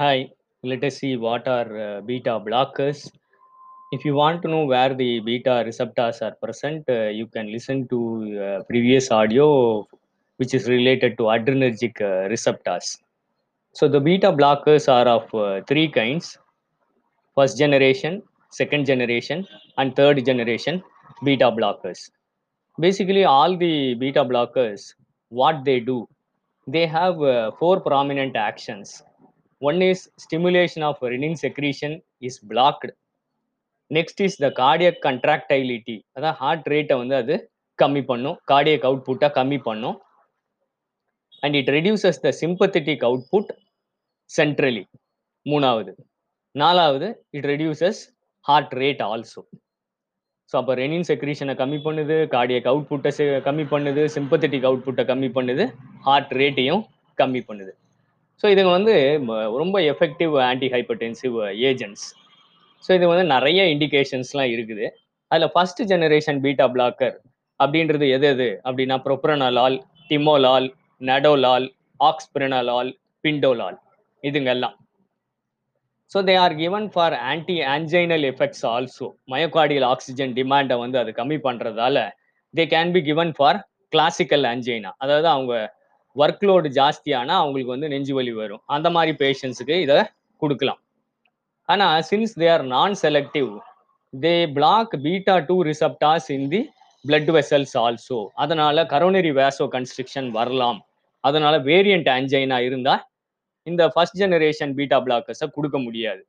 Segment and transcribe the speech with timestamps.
[0.00, 0.30] Hi,
[0.62, 3.10] let us see what are uh, beta blockers.
[3.90, 7.88] If you want to know where the beta receptors are present, uh, you can listen
[7.88, 7.98] to
[8.40, 9.88] uh, previous audio
[10.36, 12.98] which is related to adrenergic uh, receptors.
[13.72, 16.38] So the beta blockers are of uh, three kinds
[17.34, 20.80] first generation, second generation, and third generation
[21.24, 22.08] beta blockers.
[22.78, 24.94] Basically, all the beta blockers,
[25.30, 26.08] what they do,
[26.68, 29.02] they have uh, four prominent actions.
[29.60, 31.94] One is stimulation of renin secretion
[32.28, 32.88] is blocked.
[33.90, 37.34] Next is the cardiac contractility அதான் heart ரேட்டை வந்து அது
[37.78, 38.36] கம்மி பண்ணும்.
[38.50, 39.96] Cardiac அவுட்புட்டை கம்மி பண்ணும்.
[41.42, 43.50] And it reduces the sympathetic output
[44.30, 44.84] centrally
[45.46, 45.94] மூணாவது.
[46.54, 48.02] நாலாவது it reduces
[48.48, 49.42] heart rate also
[50.50, 53.12] so அப்போ ரெனின் செக்ரீஷனை கம்மி பண்ணுது கார்டியக் அவுட்புட்டை
[53.48, 55.66] கம்மி பண்ணுது சிம்பத்தட்டிக் அவுட்புட்டை கம்மி பண்ணுது
[56.08, 56.84] ஹார்ட் ரேட்டையும்
[57.18, 57.72] கம்மி பண்ணுது.
[58.42, 58.94] ஸோ இதுங்க வந்து
[59.26, 61.36] ம- ரொம்ப effective anti hypertensive
[61.68, 62.06] agents
[62.84, 64.86] so இது வந்து நிறைய இண்டிகேஷன்ஸ்லாம் இருக்குது.
[65.30, 67.16] அதில் ஃபஸ்ட் ஜெனரேஷன் பீட்டா பிளாக்கர்
[67.60, 68.48] அப்படின்றது எது எது?
[68.66, 69.76] அப்படின்னா ப்ரொப்ரனலால்
[70.10, 70.66] டிமோலால்
[71.00, 71.66] நடோலால்
[72.00, 72.90] ஆக்ஸ்பிரனலால்
[73.24, 73.78] பிண்டோலால்
[74.22, 74.76] இதுங்கெல்லாம்
[76.12, 81.38] so they are given for anti anginal effects also myocardial oxygen டிமாண்டை வந்து அது கம்மி
[81.44, 81.96] பண்ணுறதால
[82.54, 83.58] they can be given for
[83.92, 85.52] classical angina அதாவது அவங்க
[86.22, 88.62] ஒர்க் லோடு ஜாஸ்தியானா அவங்களுக்கு வந்து நெஞ்சு வலி வரும்.
[88.76, 89.98] அந்த மாதிரி பேஷண்ட்ஸுக்கு இதை
[90.42, 90.80] கொடுக்கலாம்.
[91.72, 93.50] ஆனால் since they are non selective
[94.12, 96.60] they block beta two receptors in the
[97.04, 100.80] blood vessels also அதனால கரோனரி வேசோ கன்ஸ்ட்ரிக்ஷன் வரலாம்.
[101.24, 103.04] அதனால வேரியண்ட் ஆன்ஜைனா இருந்தால்
[103.66, 106.22] இந்த ஃபர்ஸ்ட் ஜெனரேஷன் பீட்டா பிளாக்கர்ஸை கொடுக்க முடியாது.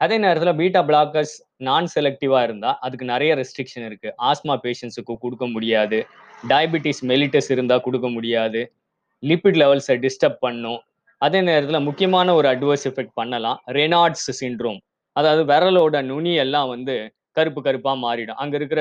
[0.00, 1.34] அதே நேரத்தில் பீட்டா பிளாக்கர்ஸ்
[1.66, 5.98] நான் செலக்டிவாக இருந்தால் அதுக்கு நிறைய ரெஸ்ட்ரிக்ஷன் இருக்குது ஆஸ்மா பேஷண்ட்ஸுக்கு கொடுக்க முடியாது.
[6.52, 8.62] டயபிட்டிஸ் மெலிட்டஸ் இருந்தால் கொடுக்க முடியாது.
[9.30, 10.80] லிபிட் லெவல்ஸை டிஸ்டர்ப் பண்ணும்.
[11.26, 13.58] அதே நேரத்தில் முக்கியமான ஒரு அட்வர்ஸ் எஃபெக்ட் பண்ணலாம்.
[13.78, 14.80] ரெனார்ட்ஸ் சிண்ட்ரோம்
[15.16, 16.94] அதாவது விரலோட நுனி எல்லாம் வந்து
[17.36, 18.38] கருப்பு கருப்பாக மாறிடும்.
[18.42, 18.80] அங்கே இருக்கிற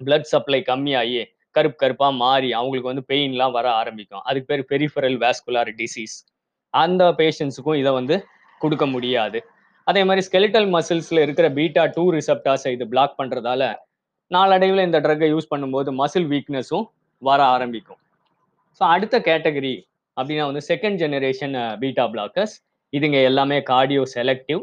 [0.00, 1.22] பிளட் சப்ளை கம்மியாகி
[1.56, 4.22] கருப்பு கருப்பாக மாறி அவங்களுக்கு வந்து பெயின்லாம் வர ஆரம்பிக்கும்.
[4.28, 6.16] அதுக்கு பேர் பெரிஃபரல் வேஸ்குலார் டிசீஸ்
[6.74, 8.16] அந்த பேஷண்ட்ஸுக்கும் இதை வந்து
[8.60, 9.38] கொடுக்க முடியாது.
[9.86, 13.72] அதே மாதிரி ஸ்கெலிட்டல் மசில்ஸில் இருக்கிற பீட்டா டூ ரிசப்டாஸை இது பிளாக் பண்ணுறதால
[14.30, 16.86] நாளடைவில் இந்த ட்ரக்கை யூஸ் பண்ணும்போது மசில் வீக்னஸும்
[17.22, 18.00] வர ஆரம்பிக்கும்.
[18.78, 19.74] ஸோ அடுத்த கேட்டகரி
[20.16, 22.54] அப்படின்னா வந்து செகண்ட் ஜெனரேஷன் பீட்டா பிளாக்கர்ஸ்
[22.92, 24.62] இதுங்க எல்லாமே கார்டியோ செலக்டிவ்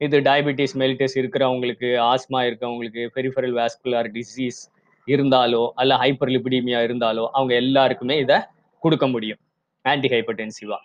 [0.00, 4.60] இது டயபிட்டிஸ் மெலிட்டிஸ் இருக்கிறவங்களுக்கு ஆஸ்மா இருக்கிறவங்களுக்கு பெரிஃபரல் வேஸ்குலர் டிசீஸ்
[5.08, 8.38] இருந்தாலோ அல்ல ஹைப்பர் லிபிடிமியா இருந்தாலோ அவங்க எல்லாருக்குமே இதை
[8.82, 9.40] கொடுக்க முடியும்.
[9.84, 10.78] ஆன்டி ஹைப்பர்டென்சிவா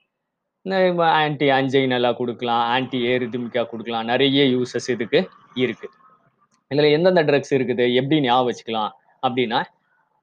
[1.22, 4.08] ஆன்டி ஆன்ஜைனலா கொடுக்கலாம் ஆன்டி ஏரிதிமிக்கா கொடுக்கலாம்.
[4.12, 5.20] நிறைய யூசஸ் இதுக்கு
[5.64, 5.94] இருக்குது
[6.72, 7.86] இதில் எந்தெந்த ட்ரக்ஸ் இருக்குது?
[8.00, 8.92] எப்படி ஞாபகம் வச்சுக்கலாம்?
[9.26, 9.60] அப்படின்னா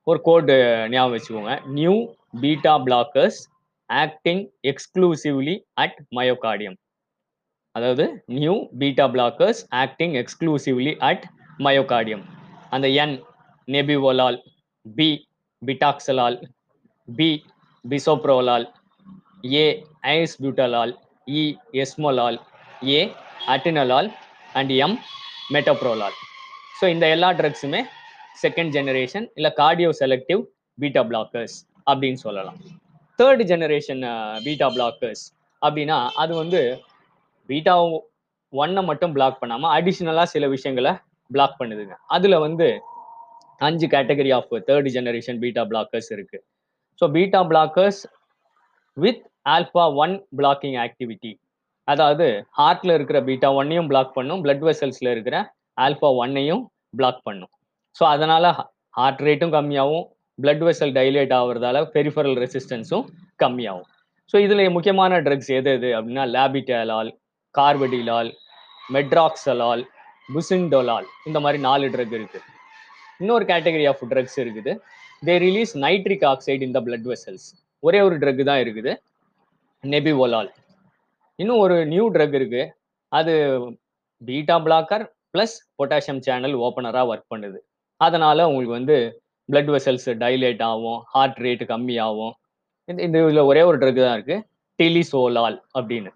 [0.06, 0.54] ஒரு கோடு
[0.94, 1.54] ஞாபகம் வச்சுக்கோங்க.
[1.76, 1.94] New
[2.34, 3.38] beta blockers
[3.90, 6.76] acting exclusively at myocardium
[7.74, 11.24] அதாவது new beta blockers acting exclusively at
[11.58, 12.24] myocardium
[12.70, 13.14] அந்த N
[13.68, 14.38] nebivolol
[14.86, 15.08] B
[15.62, 16.36] betaxolol
[17.08, 17.30] B
[17.84, 18.66] bisoprolol
[19.54, 19.66] A
[20.12, 20.92] acebutolol
[21.34, 21.44] E
[21.82, 22.38] esmolol
[22.90, 23.00] A
[23.48, 24.08] atenolol
[24.54, 24.96] and M
[25.54, 26.16] metoprolol
[26.78, 27.80] so இந்த எல்லா ட்ரக்ஸுமே
[28.42, 30.40] second generation இல்லை cardio selective
[30.78, 31.56] beta blockers
[31.90, 32.58] அப்படின்னு சொல்லலாம்.
[33.18, 34.02] Third generation
[34.44, 35.24] beta blockers
[35.62, 36.60] அப்படின்னா அது வந்து
[37.48, 37.74] பீட்டா
[38.52, 40.92] ஒன்னை மட்டும் பிளாக் பண்ணாமல் அடிஷ்னலாக சில விஷயங்களை
[41.30, 41.94] பிளாக் பண்ணுதுங்க.
[42.16, 42.66] அதில் வந்து
[43.60, 46.38] அஞ்சு category of third generation beta blockers இருக்கு.
[47.00, 48.00] So beta blockers
[48.96, 49.22] with
[49.54, 51.32] alpha one blocking activity
[51.88, 52.26] அதாவது
[52.58, 55.36] ஹார்ட்ல இருக்கிற பீட்டா ஒன்னையும் பிளாக் பண்ணும் பிளட் வெசல்ஸ்ல இருக்கிற
[55.84, 56.62] ஆல்ஃபா ஒன்னையும்
[56.98, 57.52] பிளாக் பண்ணும்.
[57.96, 58.44] ஸோ அதனால
[58.98, 60.06] ஹார்ட் ரேட்டும் கம்மியாகும்
[60.42, 63.04] பிளட் வெசல் டைலேட் ஆகுறதால பெரிஃபரல் ரெசிஸ்டன்ஸும்
[63.42, 63.88] கம்மியாகும்.
[64.30, 67.10] ஸோ இதில் முக்கியமான ட்ரக்ஸ் எது எது அப்படின்னா லேபிட்டலால்
[67.54, 68.30] கார்படிலால்
[68.94, 69.82] மெட்ராக்சலால்
[70.34, 72.40] புசிண்டோலால் இந்த மாதிரி நாலு ட்ரக் இருக்கு.
[73.22, 74.72] இன்னொரு கேட்டகரி ஆஃப் ட்ரக்ஸ் இருக்குது.
[75.26, 77.48] தே ரிலீஸ் நைட்ரிக் ஆக்சைடு இந்த பிளட் வெசல்ஸ்
[77.82, 78.92] ஒரே ஒரு ட்ரக் தான் இருக்குது.
[79.84, 80.50] நெபிவோலால்
[81.38, 82.62] இன்னும் ஒரு நியூ ட்ரக் இருக்கு.
[83.12, 83.34] அது
[84.28, 85.04] beta blocker
[85.34, 87.58] plus potassium channel ஓப்பனராக work பண்ணுது.
[88.00, 88.96] அதனால உங்களுக்கு வந்து
[89.48, 92.34] பிளட் வெசல்ஸ் டைலேட் ஆகும் ஹார்ட் ரேட் கம்மியாகும்
[92.88, 94.44] இந்த இந்த இதில் ஒரே ஒரு ட்ரக் தான் இருக்குது
[94.78, 96.10] டெலிசோலால் அப்படின்னு.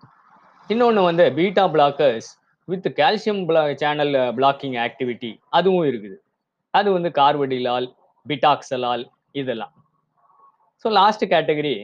[0.70, 2.28] இன்னொன்று வந்து beta blockers
[2.68, 3.42] with calcium
[3.82, 6.16] channel blocking activity அதுவும் இருக்குது.
[6.74, 7.86] அது வந்து கார்வடிலால்
[8.26, 9.04] பிட்டாக்சலால்
[9.40, 9.72] இதெல்லாம்.
[10.84, 11.74] So last category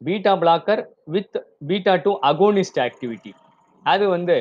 [0.00, 0.82] beta blocker
[1.14, 1.38] with
[1.70, 3.32] beta two agonist activity
[3.86, 4.36] அது வந்து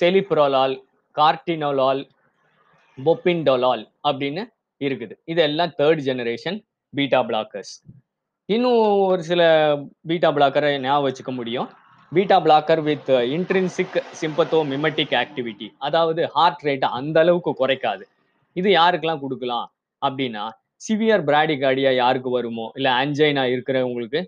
[0.00, 0.74] செலிப்ரோலால்
[1.16, 2.00] கார்டினோலால்
[2.98, 4.42] பொப்பின்டோலால் அப்படின்னு
[4.88, 5.14] இருக்குது.
[5.32, 6.58] இதெல்லாம் தேர்ட் ஜெனரேஷன்
[6.94, 7.74] பீட்டா பிளாக்கர்ஸ்
[8.48, 9.42] இன்னும் ஒரு சில
[10.08, 11.68] பீட்டா பிளாக்கரை ஞாபகம் வச்சுக்க முடியும்.
[12.12, 13.96] Beta blocker with intrinsic
[14.72, 18.04] sympathomimetic activity அதாவது ஹார்ட் ரேட்டை அந்த அளவுக்கு குறைக்காது.
[18.60, 19.66] இது யாருக்கெல்லாம் கொடுக்கலாம்
[20.02, 20.44] அப்படின்னா
[20.86, 24.20] சிவியர் பிராடிகார்டியா யாருக்கு வருமோ இல்லை ஆன்ஜைனா இருக்கிறவங்களுக்கு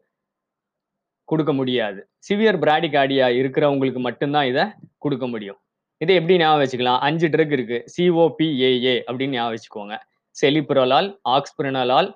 [1.30, 2.00] கொடுக்க முடியாது.
[2.26, 4.64] சிவியர் பிராடிகார்டியா இருக்கிறவங்களுக்கு மட்டும்தான் இதை
[5.04, 5.58] கொடுக்க முடியும்.
[6.02, 7.00] இதை எப்படி ஞாபகம் வச்சுக்கலாம்?
[7.06, 9.96] அஞ்சு ட்ரக் இருக்கு சிஓபிஏஏ அப்படின்னு ஞாபகம் வச்சுக்கோங்க.
[10.40, 12.08] செலிப்ரலால் ஆக்ஸ்பிரனலால்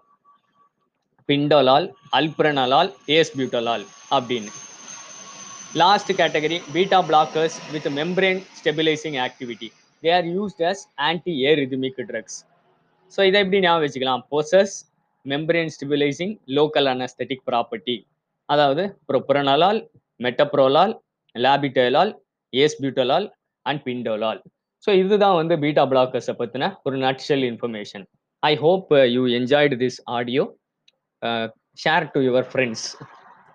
[1.28, 1.87] பிண்டோலால்
[2.19, 3.84] அல்பிரனலால் ஏஸ்பியூட்டலால்
[4.17, 4.50] அப்படின்னு.
[5.81, 9.69] Last category beta blockers with membrane stabilising activity
[10.02, 12.38] they are used as anti arrhythmic drugs
[13.12, 14.22] so இதை எப்படி ஞாபகம் வச்சுக்கலாம்?
[14.34, 14.75] Possess
[15.26, 17.96] membrane stabilising local anaesthetic property
[18.49, 19.81] அதாவது ப்ரொப்ரனலால்
[20.20, 20.94] மெட்டப்ரோலால்
[21.34, 22.12] லாபிட்டலால்
[22.52, 23.26] ஏஸ்பியூட்டலால்
[23.67, 24.40] அண்ட் பிண்டோலால்
[24.87, 28.05] ஸோ இதுதான் வந்து பீட்டா பிளாக்கர்ஸை பற்றின ஒரு nutshell information
[28.43, 30.44] I hope you enjoyed this audio
[31.79, 32.87] share to your friends